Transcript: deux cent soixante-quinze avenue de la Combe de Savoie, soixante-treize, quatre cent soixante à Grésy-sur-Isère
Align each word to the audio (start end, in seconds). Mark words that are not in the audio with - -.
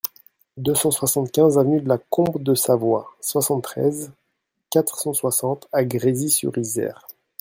deux 0.57 0.73
cent 0.73 0.89
soixante-quinze 0.89 1.59
avenue 1.59 1.79
de 1.79 1.87
la 1.87 1.99
Combe 1.99 2.41
de 2.41 2.55
Savoie, 2.55 3.11
soixante-treize, 3.21 4.11
quatre 4.71 4.97
cent 4.97 5.13
soixante 5.13 5.67
à 5.73 5.83
Grésy-sur-Isère 5.83 7.05